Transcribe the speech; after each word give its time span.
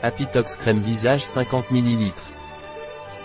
Apitox 0.00 0.54
crème 0.54 0.78
visage 0.78 1.24
50 1.24 1.72
ml. 1.72 2.12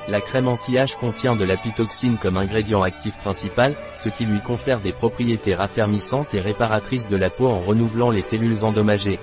La 0.09 0.21
crème 0.21 0.47
anti-âge 0.47 0.95
contient 0.95 1.35
de 1.35 1.45
l'apitoxine 1.45 2.17
comme 2.17 2.35
ingrédient 2.35 2.81
actif 2.81 3.15
principal, 3.17 3.75
ce 3.95 4.09
qui 4.09 4.25
lui 4.25 4.39
confère 4.39 4.79
des 4.79 4.91
propriétés 4.91 5.53
raffermissantes 5.53 6.33
et 6.33 6.41
réparatrices 6.41 7.07
de 7.07 7.15
la 7.15 7.29
peau 7.29 7.47
en 7.47 7.59
renouvelant 7.59 8.09
les 8.09 8.23
cellules 8.23 8.65
endommagées. 8.65 9.19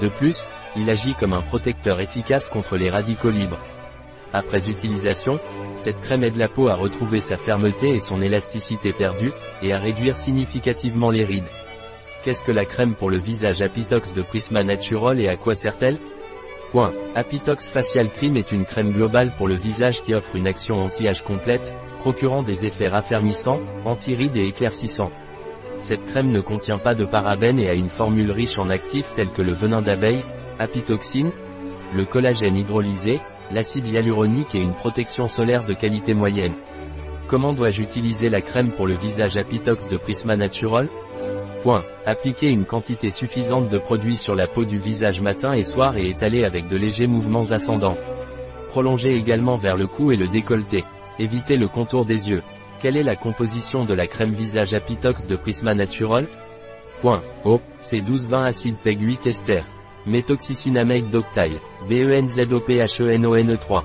De 0.00 0.08
plus, 0.08 0.44
il 0.76 0.88
agit 0.88 1.14
comme 1.14 1.32
un 1.32 1.42
protecteur 1.42 2.00
efficace 2.00 2.46
contre 2.46 2.76
les 2.76 2.90
radicaux 2.90 3.30
libres. 3.30 3.60
Après 4.32 4.68
utilisation, 4.68 5.40
cette 5.74 6.00
crème 6.00 6.22
aide 6.22 6.36
la 6.36 6.48
peau 6.48 6.68
à 6.68 6.76
retrouver 6.76 7.18
sa 7.18 7.36
fermeté 7.36 7.88
et 7.88 8.00
son 8.00 8.22
élasticité 8.22 8.92
perdue, 8.92 9.32
et 9.62 9.72
à 9.72 9.80
réduire 9.80 10.16
significativement 10.16 11.10
les 11.10 11.24
rides. 11.24 11.50
Qu'est-ce 12.22 12.44
que 12.44 12.52
la 12.52 12.66
crème 12.66 12.94
pour 12.94 13.10
le 13.10 13.18
visage 13.18 13.62
Apitox 13.62 14.12
de 14.12 14.22
Prisma 14.22 14.62
Natural 14.62 15.18
et 15.18 15.28
à 15.28 15.36
quoi 15.36 15.56
sert-elle? 15.56 15.98
Point. 16.70 16.92
Apitox 17.14 17.66
Facial 17.66 18.10
Cream 18.10 18.36
est 18.36 18.52
une 18.52 18.66
crème 18.66 18.92
globale 18.92 19.32
pour 19.38 19.48
le 19.48 19.56
visage 19.56 20.02
qui 20.02 20.14
offre 20.14 20.36
une 20.36 20.46
action 20.46 20.76
anti-âge 20.76 21.24
complète, 21.24 21.74
procurant 22.00 22.42
des 22.42 22.64
effets 22.64 22.88
raffermissants, 22.88 23.60
anti-rides 23.86 24.36
et 24.36 24.48
éclaircissants. 24.48 25.10
Cette 25.78 26.04
crème 26.06 26.30
ne 26.30 26.40
contient 26.40 26.78
pas 26.78 26.94
de 26.94 27.04
parabènes 27.04 27.58
et 27.58 27.70
a 27.70 27.74
une 27.74 27.88
formule 27.88 28.32
riche 28.32 28.58
en 28.58 28.68
actifs 28.68 29.12
tels 29.14 29.30
que 29.30 29.42
le 29.42 29.54
venin 29.54 29.80
d'abeille, 29.80 30.22
apitoxine, 30.58 31.30
le 31.94 32.04
collagène 32.04 32.56
hydrolysé, 32.56 33.20
l'acide 33.50 33.86
hyaluronique 33.86 34.54
et 34.54 34.60
une 34.60 34.74
protection 34.74 35.26
solaire 35.26 35.64
de 35.64 35.72
qualité 35.72 36.12
moyenne. 36.12 36.54
Comment 37.28 37.54
dois-je 37.54 37.82
utiliser 37.82 38.28
la 38.28 38.40
crème 38.40 38.72
pour 38.72 38.86
le 38.86 38.94
visage 38.94 39.36
Apitox 39.36 39.88
de 39.88 39.96
Prisma 39.96 40.36
Natural? 40.36 40.88
Point. 41.62 41.84
Appliquez 42.06 42.48
une 42.48 42.64
quantité 42.64 43.10
suffisante 43.10 43.68
de 43.68 43.78
produit 43.78 44.16
sur 44.16 44.34
la 44.34 44.46
peau 44.46 44.64
du 44.64 44.78
visage 44.78 45.20
matin 45.20 45.52
et 45.52 45.64
soir 45.64 45.96
et 45.96 46.08
étalez 46.08 46.44
avec 46.44 46.68
de 46.68 46.76
légers 46.76 47.06
mouvements 47.08 47.50
ascendants. 47.50 47.96
Prolongez 48.68 49.14
également 49.14 49.56
vers 49.56 49.76
le 49.76 49.86
cou 49.86 50.12
et 50.12 50.16
le 50.16 50.28
décolleté. 50.28 50.84
Évitez 51.18 51.56
le 51.56 51.66
contour 51.66 52.04
des 52.04 52.30
yeux. 52.30 52.42
Quelle 52.80 52.96
est 52.96 53.02
la 53.02 53.16
composition 53.16 53.84
de 53.84 53.92
la 53.92 54.06
crème 54.06 54.32
visage 54.32 54.72
Apitox 54.72 55.26
de 55.26 55.34
Prisma 55.34 55.74
Natural? 55.74 56.28
Point. 57.00 57.22
O. 57.44 57.60
C 57.80 58.00
12-20 58.00 58.44
acide 58.44 58.76
PEG 58.84 59.00
8 59.00 59.26
ester. 59.26 59.62
Méthoxycinamide 60.06 61.10
d'octyle. 61.10 61.58
BENZOPHENONE3. 61.88 63.82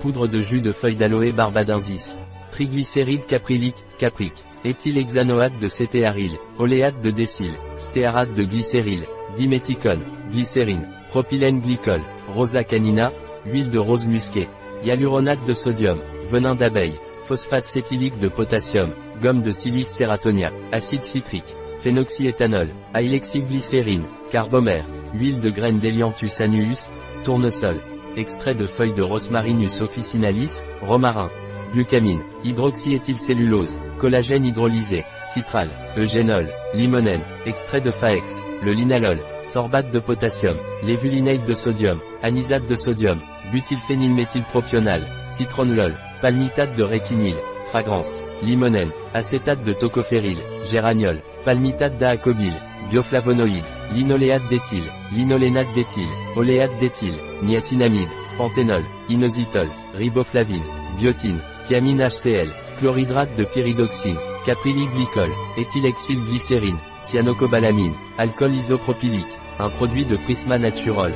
Poudre 0.00 0.26
de 0.26 0.40
jus 0.40 0.62
de 0.62 0.72
feuilles 0.72 0.96
d'aloe 0.96 1.32
barbadensis. 1.32 2.16
Triglycérides 2.50 3.26
capryliques, 3.26 3.84
capric. 3.98 4.32
Éthylhexanoate 4.64 5.58
de 5.60 5.68
cétéaryl, 5.68 6.32
oléate 6.58 7.02
de 7.02 7.10
décyl, 7.10 7.52
stéarate 7.76 8.32
de 8.32 8.44
glycéryl, 8.44 9.04
diméthicone, 9.36 10.02
glycérine, 10.30 10.88
propylène 11.10 11.60
glycol, 11.60 12.00
rosa 12.34 12.64
canina, 12.64 13.12
huile 13.44 13.68
de 13.68 13.78
rose 13.78 14.06
musquée, 14.06 14.48
hyaluronate 14.82 15.44
de 15.46 15.52
sodium, 15.52 15.98
venin 16.30 16.54
d'abeille, 16.54 16.98
phosphate 17.24 17.66
cétylique 17.66 18.18
de 18.18 18.28
potassium, 18.28 18.94
gomme 19.20 19.42
de 19.42 19.50
silice 19.50 19.88
sératonia, 19.88 20.50
acide 20.72 21.04
citrique, 21.04 21.54
phénoxyéthanol, 21.80 22.70
aylexyglycérine, 22.94 24.06
carbomère, 24.30 24.86
huile 25.12 25.40
de 25.40 25.50
graines 25.50 25.78
d'Elianthus 25.78 26.40
annuus, 26.40 26.88
tournesol, 27.22 27.82
extrait 28.16 28.54
de 28.54 28.66
feuilles 28.66 28.94
de 28.94 29.02
Rosmarinus 29.02 29.82
officinalis, 29.82 30.56
romarin, 30.80 31.30
glucamine, 31.74 32.22
hydroxyéthylcellulose, 32.44 33.80
collagène 33.98 34.44
hydrolysé, 34.46 35.04
citral, 35.24 35.68
eugénol, 35.96 36.48
limonène, 36.74 37.22
extrait 37.46 37.80
de 37.80 37.90
Faex, 37.90 38.40
le 38.64 38.72
linalol, 38.72 39.18
sorbate 39.42 39.90
de 39.90 39.98
potassium, 39.98 40.56
lévulinate 40.84 41.44
de 41.44 41.54
sodium, 41.54 41.98
anisate 42.22 42.66
de 42.68 42.76
sodium, 42.76 43.18
butylphénylméthylpropional, 43.52 45.02
citronlol, 45.28 45.94
palmitate 46.22 46.76
de 46.76 46.84
rétinyle, 46.84 47.36
fragrance, 47.70 48.22
limonène, 48.44 48.90
acétate 49.12 49.64
de 49.64 49.72
tocophéryl, 49.72 50.38
géraniol, 50.70 51.20
palmitate 51.44 51.98
d'aacobyle, 51.98 52.54
bioflavonoïde, 52.90 53.64
linoléate 53.94 54.48
d'éthyle, 54.48 54.84
linolénate 55.12 55.72
d'éthyle, 55.74 56.08
oléate 56.36 56.78
d'éthyle, 56.78 57.14
niacinamide, 57.42 58.08
panthénol, 58.38 58.82
inositol, 59.08 59.68
riboflavine, 59.94 60.62
biotine, 60.98 61.40
thiamine 61.64 62.08
HCl, 62.08 62.48
chlorhydrate 62.78 63.34
de 63.36 63.44
pyridoxine, 63.44 64.18
capryliglycol, 64.44 65.30
éthylexylglycérine, 65.56 66.78
cyanocobalamine, 67.02 67.94
alcool 68.18 68.54
isopropylique, 68.54 69.24
un 69.58 69.70
produit 69.70 70.04
de 70.04 70.16
Prisma 70.16 70.58
Natural. 70.58 71.12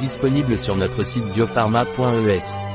Disponible 0.00 0.58
sur 0.58 0.76
notre 0.76 1.04
site 1.04 1.24
biopharma.es. 1.32 2.71